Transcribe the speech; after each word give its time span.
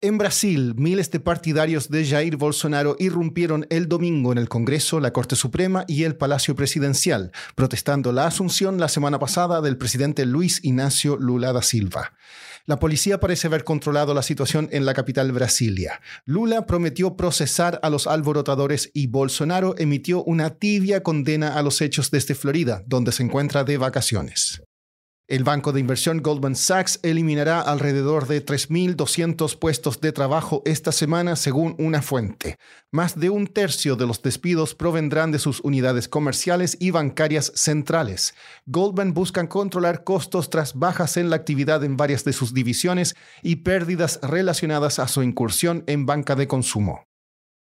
En 0.00 0.16
Brasil, 0.16 0.74
miles 0.76 1.10
de 1.10 1.18
partidarios 1.18 1.88
de 1.88 2.06
Jair 2.06 2.36
Bolsonaro 2.36 2.94
irrumpieron 3.00 3.66
el 3.68 3.88
domingo 3.88 4.30
en 4.30 4.38
el 4.38 4.48
Congreso, 4.48 5.00
la 5.00 5.12
Corte 5.12 5.34
Suprema 5.34 5.84
y 5.88 6.04
el 6.04 6.14
Palacio 6.14 6.54
Presidencial, 6.54 7.32
protestando 7.56 8.12
la 8.12 8.26
asunción 8.26 8.78
la 8.78 8.86
semana 8.88 9.18
pasada 9.18 9.60
del 9.60 9.76
presidente 9.76 10.24
Luis 10.24 10.60
Ignacio 10.62 11.16
Lula 11.16 11.52
da 11.52 11.62
Silva. 11.62 12.12
La 12.64 12.78
policía 12.78 13.18
parece 13.18 13.48
haber 13.48 13.64
controlado 13.64 14.14
la 14.14 14.22
situación 14.22 14.68
en 14.70 14.86
la 14.86 14.94
capital 14.94 15.32
Brasilia. 15.32 16.00
Lula 16.26 16.64
prometió 16.64 17.16
procesar 17.16 17.80
a 17.82 17.90
los 17.90 18.06
alborotadores 18.06 18.92
y 18.94 19.08
Bolsonaro 19.08 19.74
emitió 19.78 20.22
una 20.22 20.50
tibia 20.50 21.02
condena 21.02 21.58
a 21.58 21.62
los 21.62 21.80
hechos 21.80 22.12
desde 22.12 22.36
Florida, 22.36 22.84
donde 22.86 23.10
se 23.10 23.24
encuentra 23.24 23.64
de 23.64 23.78
vacaciones. 23.78 24.62
El 25.28 25.44
banco 25.44 25.72
de 25.72 25.80
inversión 25.80 26.22
Goldman 26.22 26.56
Sachs 26.56 27.00
eliminará 27.02 27.60
alrededor 27.60 28.26
de 28.28 28.42
3.200 28.42 29.58
puestos 29.58 30.00
de 30.00 30.10
trabajo 30.10 30.62
esta 30.64 30.90
semana 30.90 31.36
según 31.36 31.76
una 31.78 32.00
fuente. 32.00 32.58
Más 32.90 33.20
de 33.20 33.28
un 33.28 33.46
tercio 33.46 33.94
de 33.94 34.06
los 34.06 34.22
despidos 34.22 34.74
provendrán 34.74 35.30
de 35.30 35.38
sus 35.38 35.60
unidades 35.60 36.08
comerciales 36.08 36.78
y 36.80 36.92
bancarias 36.92 37.52
centrales. 37.54 38.32
Goldman 38.64 39.12
busca 39.12 39.46
controlar 39.50 40.02
costos 40.02 40.48
tras 40.48 40.72
bajas 40.72 41.18
en 41.18 41.28
la 41.28 41.36
actividad 41.36 41.84
en 41.84 41.98
varias 41.98 42.24
de 42.24 42.32
sus 42.32 42.54
divisiones 42.54 43.14
y 43.42 43.56
pérdidas 43.56 44.20
relacionadas 44.22 44.98
a 44.98 45.08
su 45.08 45.22
incursión 45.22 45.84
en 45.86 46.06
banca 46.06 46.36
de 46.36 46.48
consumo. 46.48 47.07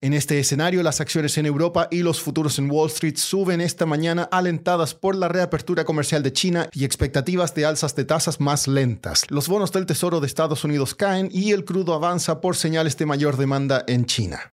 En 0.00 0.12
este 0.12 0.38
escenario, 0.38 0.82
las 0.82 1.00
acciones 1.00 1.38
en 1.38 1.46
Europa 1.46 1.88
y 1.90 2.02
los 2.02 2.20
futuros 2.20 2.58
en 2.58 2.70
Wall 2.70 2.90
Street 2.90 3.16
suben 3.16 3.62
esta 3.62 3.86
mañana 3.86 4.28
alentadas 4.30 4.94
por 4.94 5.16
la 5.16 5.28
reapertura 5.28 5.84
comercial 5.84 6.22
de 6.22 6.32
China 6.32 6.68
y 6.72 6.84
expectativas 6.84 7.54
de 7.54 7.64
alzas 7.64 7.96
de 7.96 8.04
tasas 8.04 8.38
más 8.38 8.68
lentas. 8.68 9.24
Los 9.30 9.48
bonos 9.48 9.72
del 9.72 9.86
Tesoro 9.86 10.20
de 10.20 10.26
Estados 10.26 10.62
Unidos 10.64 10.94
caen 10.94 11.30
y 11.32 11.52
el 11.52 11.64
crudo 11.64 11.94
avanza 11.94 12.42
por 12.42 12.54
señales 12.54 12.98
de 12.98 13.06
mayor 13.06 13.38
demanda 13.38 13.82
en 13.86 14.04
China. 14.04 14.52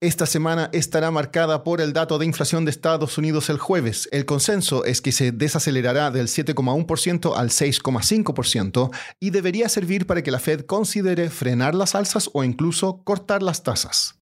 Esta 0.00 0.26
semana 0.26 0.68
estará 0.72 1.10
marcada 1.10 1.64
por 1.64 1.80
el 1.80 1.92
dato 1.92 2.18
de 2.18 2.26
inflación 2.26 2.64
de 2.64 2.70
Estados 2.70 3.16
Unidos 3.16 3.48
el 3.48 3.58
jueves. 3.58 4.08
El 4.12 4.26
consenso 4.26 4.84
es 4.84 5.00
que 5.00 5.12
se 5.12 5.32
desacelerará 5.32 6.10
del 6.10 6.28
7,1% 6.28 7.36
al 7.36 7.48
6,5% 7.48 8.90
y 9.18 9.30
debería 9.30 9.68
servir 9.68 10.06
para 10.06 10.22
que 10.22 10.30
la 10.30 10.40
Fed 10.40 10.66
considere 10.66 11.30
frenar 11.30 11.74
las 11.74 11.94
alzas 11.94 12.28
o 12.34 12.44
incluso 12.44 13.02
cortar 13.02 13.42
las 13.42 13.62
tasas. 13.62 14.20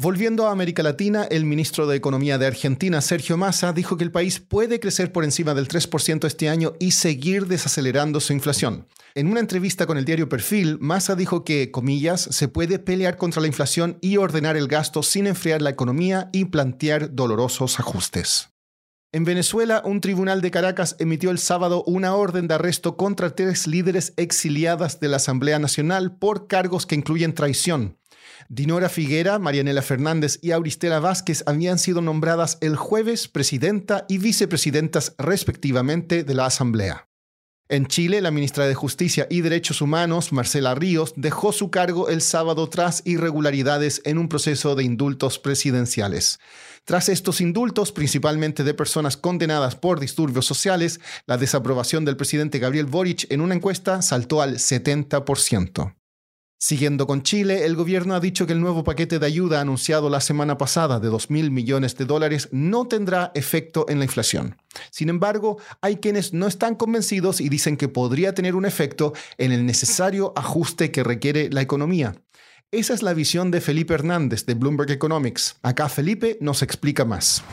Volviendo 0.00 0.46
a 0.46 0.52
América 0.52 0.84
Latina, 0.84 1.24
el 1.28 1.44
ministro 1.44 1.88
de 1.88 1.96
Economía 1.96 2.38
de 2.38 2.46
Argentina, 2.46 3.00
Sergio 3.00 3.36
Massa, 3.36 3.72
dijo 3.72 3.96
que 3.96 4.04
el 4.04 4.12
país 4.12 4.38
puede 4.38 4.78
crecer 4.78 5.10
por 5.10 5.24
encima 5.24 5.54
del 5.54 5.66
3% 5.66 6.24
este 6.24 6.48
año 6.48 6.74
y 6.78 6.92
seguir 6.92 7.48
desacelerando 7.48 8.20
su 8.20 8.32
inflación. 8.32 8.86
En 9.16 9.26
una 9.26 9.40
entrevista 9.40 9.86
con 9.86 9.98
el 9.98 10.04
diario 10.04 10.28
Perfil, 10.28 10.78
Massa 10.78 11.16
dijo 11.16 11.42
que, 11.42 11.72
comillas, 11.72 12.20
se 12.20 12.46
puede 12.46 12.78
pelear 12.78 13.16
contra 13.16 13.42
la 13.42 13.48
inflación 13.48 13.98
y 14.00 14.18
ordenar 14.18 14.56
el 14.56 14.68
gasto 14.68 15.02
sin 15.02 15.26
enfriar 15.26 15.62
la 15.62 15.70
economía 15.70 16.30
y 16.32 16.44
plantear 16.44 17.16
dolorosos 17.16 17.80
ajustes. 17.80 18.50
En 19.10 19.24
Venezuela, 19.24 19.80
un 19.86 20.02
tribunal 20.02 20.42
de 20.42 20.50
Caracas 20.50 20.94
emitió 20.98 21.30
el 21.30 21.38
sábado 21.38 21.82
una 21.86 22.14
orden 22.14 22.46
de 22.46 22.56
arresto 22.56 22.98
contra 22.98 23.34
tres 23.34 23.66
líderes 23.66 24.12
exiliadas 24.18 25.00
de 25.00 25.08
la 25.08 25.16
Asamblea 25.16 25.58
Nacional 25.58 26.18
por 26.18 26.46
cargos 26.46 26.84
que 26.84 26.94
incluyen 26.94 27.32
traición. 27.32 27.96
Dinora 28.50 28.90
Figuera, 28.90 29.38
Marianela 29.38 29.80
Fernández 29.80 30.38
y 30.42 30.50
Auristela 30.50 31.00
Vázquez 31.00 31.42
habían 31.46 31.78
sido 31.78 32.02
nombradas 32.02 32.58
el 32.60 32.76
jueves 32.76 33.28
presidenta 33.28 34.04
y 34.10 34.18
vicepresidentas 34.18 35.14
respectivamente 35.16 36.22
de 36.22 36.34
la 36.34 36.44
Asamblea. 36.44 37.07
En 37.70 37.86
Chile, 37.86 38.22
la 38.22 38.30
ministra 38.30 38.66
de 38.66 38.74
Justicia 38.74 39.26
y 39.28 39.42
Derechos 39.42 39.82
Humanos, 39.82 40.32
Marcela 40.32 40.74
Ríos, 40.74 41.12
dejó 41.16 41.52
su 41.52 41.70
cargo 41.70 42.08
el 42.08 42.22
sábado 42.22 42.70
tras 42.70 43.02
irregularidades 43.04 44.00
en 44.06 44.16
un 44.16 44.30
proceso 44.30 44.74
de 44.74 44.84
indultos 44.84 45.38
presidenciales. 45.38 46.40
Tras 46.86 47.10
estos 47.10 47.42
indultos, 47.42 47.92
principalmente 47.92 48.64
de 48.64 48.72
personas 48.72 49.18
condenadas 49.18 49.76
por 49.76 50.00
disturbios 50.00 50.46
sociales, 50.46 50.98
la 51.26 51.36
desaprobación 51.36 52.06
del 52.06 52.16
presidente 52.16 52.58
Gabriel 52.58 52.86
Boric 52.86 53.30
en 53.30 53.42
una 53.42 53.54
encuesta 53.54 54.00
saltó 54.00 54.40
al 54.40 54.54
70%. 54.54 55.94
Siguiendo 56.60 57.06
con 57.06 57.22
Chile, 57.22 57.66
el 57.66 57.76
gobierno 57.76 58.16
ha 58.16 58.20
dicho 58.20 58.44
que 58.44 58.52
el 58.52 58.60
nuevo 58.60 58.82
paquete 58.82 59.20
de 59.20 59.26
ayuda 59.26 59.60
anunciado 59.60 60.10
la 60.10 60.20
semana 60.20 60.58
pasada 60.58 60.98
de 60.98 61.06
2 61.06 61.30
mil 61.30 61.52
millones 61.52 61.96
de 61.96 62.04
dólares 62.04 62.48
no 62.50 62.88
tendrá 62.88 63.30
efecto 63.36 63.86
en 63.88 64.00
la 64.00 64.06
inflación. 64.06 64.56
Sin 64.90 65.08
embargo, 65.08 65.58
hay 65.80 65.98
quienes 65.98 66.34
no 66.34 66.48
están 66.48 66.74
convencidos 66.74 67.40
y 67.40 67.48
dicen 67.48 67.76
que 67.76 67.86
podría 67.86 68.34
tener 68.34 68.56
un 68.56 68.66
efecto 68.66 69.12
en 69.38 69.52
el 69.52 69.66
necesario 69.66 70.32
ajuste 70.34 70.90
que 70.90 71.04
requiere 71.04 71.48
la 71.48 71.62
economía. 71.62 72.16
Esa 72.72 72.92
es 72.92 73.04
la 73.04 73.14
visión 73.14 73.52
de 73.52 73.60
Felipe 73.60 73.94
Hernández 73.94 74.44
de 74.44 74.54
Bloomberg 74.54 74.90
Economics. 74.90 75.58
Acá 75.62 75.88
Felipe 75.88 76.38
nos 76.40 76.62
explica 76.62 77.04
más. 77.04 77.44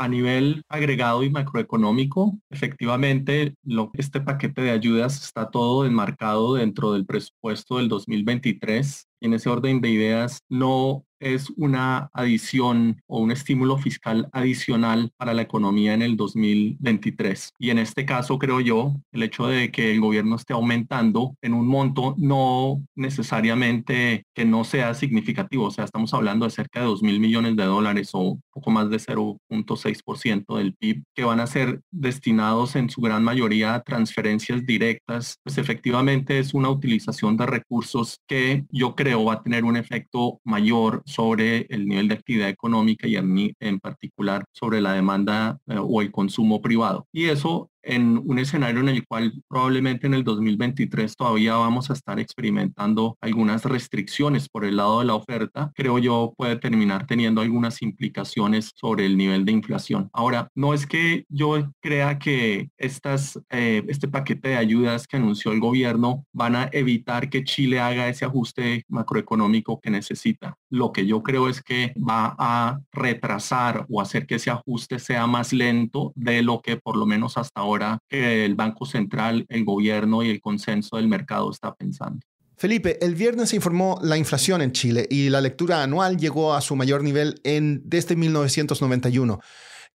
A 0.00 0.06
nivel 0.06 0.62
agregado 0.68 1.24
y 1.24 1.30
macroeconómico, 1.30 2.38
efectivamente, 2.50 3.56
este 3.94 4.20
paquete 4.20 4.62
de 4.62 4.70
ayudas 4.70 5.20
está 5.24 5.50
todo 5.50 5.84
enmarcado 5.86 6.54
dentro 6.54 6.92
del 6.92 7.04
presupuesto 7.04 7.78
del 7.78 7.88
2023. 7.88 9.08
Y 9.20 9.26
en 9.26 9.34
ese 9.34 9.48
orden 9.50 9.80
de 9.80 9.90
ideas, 9.90 10.38
no 10.48 11.04
es 11.20 11.50
una 11.56 12.10
adición 12.12 13.02
o 13.06 13.20
un 13.20 13.30
estímulo 13.30 13.78
fiscal 13.78 14.28
adicional 14.32 15.10
para 15.16 15.34
la 15.34 15.42
economía 15.42 15.94
en 15.94 16.02
el 16.02 16.16
2023. 16.16 17.52
Y 17.58 17.70
en 17.70 17.78
este 17.78 18.04
caso, 18.04 18.38
creo 18.38 18.60
yo, 18.60 18.94
el 19.12 19.22
hecho 19.22 19.46
de 19.46 19.70
que 19.70 19.92
el 19.92 20.00
gobierno 20.00 20.36
esté 20.36 20.52
aumentando 20.52 21.36
en 21.42 21.54
un 21.54 21.66
monto 21.66 22.14
no 22.18 22.82
necesariamente 22.94 24.24
que 24.34 24.44
no 24.44 24.64
sea 24.64 24.94
significativo. 24.94 25.66
O 25.66 25.70
sea, 25.70 25.84
estamos 25.84 26.14
hablando 26.14 26.46
de 26.46 26.50
cerca 26.50 26.80
de 26.80 26.86
2 26.86 27.02
mil 27.02 27.20
millones 27.20 27.56
de 27.56 27.64
dólares 27.64 28.10
o 28.12 28.38
poco 28.52 28.70
más 28.70 28.90
de 28.90 28.98
0.6% 28.98 30.56
del 30.56 30.74
PIB 30.74 31.02
que 31.14 31.24
van 31.24 31.40
a 31.40 31.46
ser 31.46 31.80
destinados 31.90 32.76
en 32.76 32.90
su 32.90 33.00
gran 33.00 33.24
mayoría 33.24 33.74
a 33.74 33.82
transferencias 33.82 34.64
directas. 34.66 35.38
Pues 35.42 35.58
efectivamente 35.58 36.38
es 36.38 36.54
una 36.54 36.70
utilización 36.70 37.36
de 37.36 37.46
recursos 37.46 38.20
que 38.26 38.64
yo 38.70 38.94
creo 38.94 39.24
va 39.24 39.34
a 39.34 39.42
tener 39.42 39.64
un 39.64 39.76
efecto 39.76 40.40
mayor 40.44 41.02
sobre 41.08 41.66
el 41.70 41.86
nivel 41.88 42.08
de 42.08 42.14
actividad 42.14 42.48
económica 42.50 43.06
y 43.08 43.16
en, 43.16 43.56
en 43.58 43.80
particular 43.80 44.44
sobre 44.52 44.80
la 44.80 44.92
demanda 44.92 45.58
eh, 45.66 45.76
o 45.80 46.02
el 46.02 46.12
consumo 46.12 46.60
privado. 46.60 47.06
Y 47.12 47.26
eso 47.26 47.70
en 47.82 48.20
un 48.24 48.38
escenario 48.38 48.80
en 48.80 48.88
el 48.88 49.06
cual 49.06 49.32
probablemente 49.48 50.06
en 50.06 50.14
el 50.14 50.24
2023 50.24 51.16
todavía 51.16 51.54
vamos 51.54 51.90
a 51.90 51.92
estar 51.94 52.18
experimentando 52.20 53.16
algunas 53.20 53.64
restricciones 53.64 54.48
por 54.48 54.64
el 54.64 54.76
lado 54.76 55.00
de 55.00 55.06
la 55.06 55.14
oferta, 55.14 55.72
creo 55.74 55.98
yo 55.98 56.32
puede 56.36 56.56
terminar 56.56 57.06
teniendo 57.06 57.40
algunas 57.40 57.82
implicaciones 57.82 58.72
sobre 58.74 59.06
el 59.06 59.16
nivel 59.16 59.44
de 59.44 59.52
inflación. 59.52 60.10
Ahora, 60.12 60.50
no 60.54 60.74
es 60.74 60.86
que 60.86 61.24
yo 61.28 61.70
crea 61.80 62.18
que 62.18 62.70
estas, 62.76 63.38
eh, 63.50 63.82
este 63.88 64.08
paquete 64.08 64.50
de 64.50 64.56
ayudas 64.56 65.06
que 65.06 65.16
anunció 65.16 65.52
el 65.52 65.60
gobierno 65.60 66.24
van 66.32 66.56
a 66.56 66.68
evitar 66.72 67.30
que 67.30 67.44
Chile 67.44 67.80
haga 67.80 68.08
ese 68.08 68.24
ajuste 68.24 68.84
macroeconómico 68.88 69.80
que 69.80 69.90
necesita. 69.90 70.56
Lo 70.70 70.92
que 70.92 71.06
yo 71.06 71.22
creo 71.22 71.48
es 71.48 71.62
que 71.62 71.92
va 71.96 72.34
a 72.38 72.80
retrasar 72.92 73.86
o 73.88 74.00
hacer 74.00 74.26
que 74.26 74.36
ese 74.36 74.50
ajuste 74.50 74.98
sea 74.98 75.26
más 75.26 75.52
lento 75.52 76.12
de 76.14 76.42
lo 76.42 76.60
que 76.60 76.76
por 76.76 76.96
lo 76.96 77.06
menos 77.06 77.36
hasta 77.36 77.62
ahora 77.68 77.98
el 78.08 78.54
Banco 78.54 78.86
Central, 78.86 79.44
el 79.48 79.64
gobierno 79.64 80.22
y 80.22 80.30
el 80.30 80.40
consenso 80.40 80.96
del 80.96 81.08
mercado 81.08 81.50
está 81.50 81.74
pensando. 81.74 82.20
Felipe, 82.56 82.98
el 83.04 83.14
viernes 83.14 83.50
se 83.50 83.56
informó 83.56 84.00
la 84.02 84.16
inflación 84.16 84.62
en 84.62 84.72
Chile 84.72 85.06
y 85.08 85.28
la 85.28 85.40
lectura 85.40 85.82
anual 85.82 86.16
llegó 86.16 86.54
a 86.54 86.60
su 86.60 86.74
mayor 86.74 87.04
nivel 87.04 87.40
en, 87.44 87.82
desde 87.84 88.16
1991. 88.16 89.38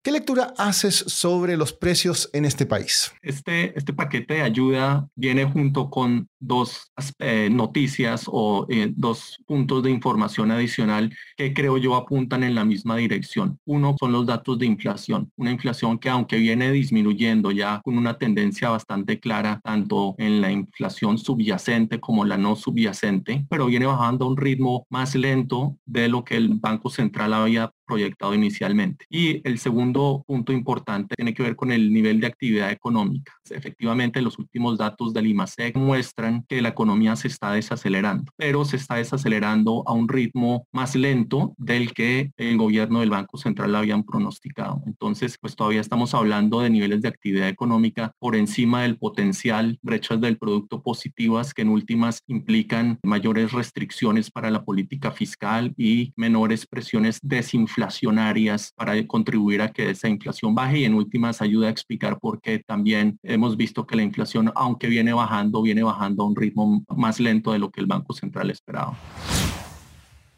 ¿Qué 0.04 0.12
lectura 0.12 0.52
haces 0.58 0.96
sobre 0.96 1.56
los 1.56 1.72
precios 1.72 2.28
en 2.34 2.44
este 2.44 2.66
país? 2.66 3.10
Este, 3.22 3.72
este 3.78 3.94
paquete 3.94 4.34
de 4.34 4.42
ayuda 4.42 5.08
viene 5.14 5.46
junto 5.46 5.88
con 5.88 6.28
dos 6.38 6.92
eh, 7.18 7.48
noticias 7.50 8.24
o 8.26 8.66
eh, 8.68 8.92
dos 8.94 9.38
puntos 9.46 9.82
de 9.82 9.90
información 9.90 10.50
adicional 10.50 11.16
que 11.38 11.54
creo 11.54 11.78
yo 11.78 11.96
apuntan 11.96 12.42
en 12.42 12.54
la 12.54 12.66
misma 12.66 12.96
dirección. 12.96 13.58
Uno 13.64 13.96
son 13.98 14.12
los 14.12 14.26
datos 14.26 14.58
de 14.58 14.66
inflación, 14.66 15.32
una 15.36 15.52
inflación 15.52 15.98
que 15.98 16.10
aunque 16.10 16.36
viene 16.36 16.70
disminuyendo 16.70 17.50
ya 17.50 17.80
con 17.82 17.96
una 17.96 18.18
tendencia 18.18 18.68
bastante 18.68 19.18
clara 19.18 19.58
tanto 19.64 20.16
en 20.18 20.42
la 20.42 20.52
inflación 20.52 21.16
subyacente 21.16 21.98
como 21.98 22.26
la 22.26 22.36
no 22.36 22.56
subyacente, 22.56 23.46
pero 23.48 23.64
viene 23.64 23.86
bajando 23.86 24.26
a 24.26 24.28
un 24.28 24.36
ritmo 24.36 24.86
más 24.90 25.14
lento 25.14 25.78
de 25.86 26.08
lo 26.08 26.24
que 26.24 26.36
el 26.36 26.50
Banco 26.60 26.90
Central 26.90 27.32
había 27.32 27.72
proyectado 27.84 28.34
inicialmente. 28.34 29.04
Y 29.10 29.46
el 29.48 29.58
segundo 29.58 30.24
punto 30.26 30.52
importante 30.52 31.14
tiene 31.16 31.34
que 31.34 31.42
ver 31.42 31.56
con 31.56 31.70
el 31.72 31.92
nivel 31.92 32.20
de 32.20 32.26
actividad 32.26 32.70
económica. 32.70 33.32
Efectivamente, 33.50 34.22
los 34.22 34.38
últimos 34.38 34.78
datos 34.78 35.12
del 35.12 35.26
IMASEC 35.26 35.76
muestran 35.76 36.44
que 36.48 36.62
la 36.62 36.70
economía 36.70 37.16
se 37.16 37.28
está 37.28 37.52
desacelerando, 37.52 38.32
pero 38.36 38.64
se 38.64 38.76
está 38.76 38.96
desacelerando 38.96 39.82
a 39.86 39.92
un 39.92 40.08
ritmo 40.08 40.66
más 40.72 40.94
lento 40.94 41.54
del 41.58 41.92
que 41.92 42.32
el 42.36 42.56
gobierno 42.56 43.00
del 43.00 43.10
Banco 43.10 43.36
Central 43.36 43.74
habían 43.74 44.04
pronosticado. 44.04 44.82
Entonces, 44.86 45.36
pues 45.40 45.56
todavía 45.56 45.80
estamos 45.80 46.14
hablando 46.14 46.60
de 46.60 46.70
niveles 46.70 47.02
de 47.02 47.08
actividad 47.08 47.48
económica 47.48 48.12
por 48.18 48.36
encima 48.36 48.82
del 48.82 48.96
potencial, 48.96 49.78
brechas 49.82 50.20
del 50.20 50.38
producto 50.38 50.82
positivas 50.82 51.52
que 51.52 51.62
en 51.62 51.68
últimas 51.68 52.22
implican 52.26 52.98
mayores 53.02 53.52
restricciones 53.52 54.30
para 54.30 54.50
la 54.50 54.64
política 54.64 55.10
fiscal 55.10 55.74
y 55.76 56.12
menores 56.16 56.66
presiones 56.66 57.18
desinflacionarias 57.22 57.73
inflacionarias 57.74 58.72
para 58.76 59.04
contribuir 59.06 59.60
a 59.60 59.72
que 59.72 59.90
esa 59.90 60.08
inflación 60.08 60.54
baje 60.54 60.78
y 60.80 60.84
en 60.84 60.94
últimas 60.94 61.42
ayuda 61.42 61.66
a 61.66 61.70
explicar 61.70 62.18
por 62.20 62.40
qué 62.40 62.60
también 62.60 63.18
hemos 63.22 63.56
visto 63.56 63.86
que 63.86 63.96
la 63.96 64.02
inflación, 64.02 64.52
aunque 64.54 64.86
viene 64.86 65.12
bajando, 65.12 65.62
viene 65.62 65.82
bajando 65.82 66.22
a 66.22 66.26
un 66.26 66.36
ritmo 66.36 66.84
más 66.96 67.18
lento 67.18 67.52
de 67.52 67.58
lo 67.58 67.70
que 67.70 67.80
el 67.80 67.86
Banco 67.86 68.12
Central 68.12 68.50
esperaba. 68.50 68.96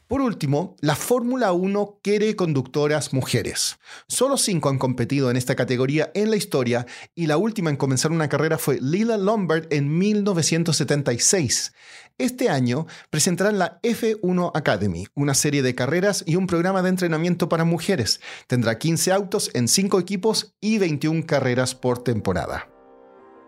Por 0.08 0.20
último, 0.20 0.76
la 0.80 0.94
Fórmula 0.94 1.52
1 1.52 1.98
quiere 2.00 2.36
conductoras 2.36 3.12
mujeres. 3.12 3.78
Solo 4.06 4.36
cinco 4.36 4.68
han 4.68 4.78
competido 4.78 5.30
en 5.30 5.36
esta 5.36 5.56
categoría 5.56 6.12
en 6.14 6.30
la 6.30 6.36
historia 6.36 6.86
y 7.16 7.26
la 7.26 7.38
última 7.38 7.70
en 7.70 7.76
comenzar 7.76 8.12
una 8.12 8.28
carrera 8.28 8.56
fue 8.56 8.78
Lila 8.80 9.16
Lombard 9.16 9.66
en 9.70 9.98
1976. 9.98 11.72
Este 12.18 12.48
año 12.48 12.86
presentarán 13.10 13.58
la 13.58 13.80
F1 13.82 14.52
Academy, 14.54 15.06
una 15.14 15.34
serie 15.34 15.62
de 15.62 15.74
carreras 15.74 16.22
y 16.24 16.36
un 16.36 16.46
programa 16.46 16.82
de 16.82 16.90
entrenamiento 16.90 17.48
para 17.48 17.64
mujeres. 17.64 18.20
Tendrá 18.46 18.78
15 18.78 19.10
autos 19.10 19.50
en 19.54 19.66
5 19.66 19.98
equipos 19.98 20.54
y 20.60 20.78
21 20.78 21.26
carreras 21.26 21.74
por 21.74 22.04
temporada. 22.04 22.70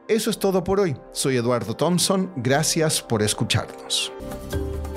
Eso 0.09 0.29
es 0.31 0.39
todo 0.39 0.65
por 0.65 0.81
hoy. 0.81 0.97
Soy 1.13 1.37
Eduardo 1.37 1.77
Thompson. 1.77 2.33
Gracias 2.37 3.01
por 3.01 3.23
escucharnos. 3.23 4.13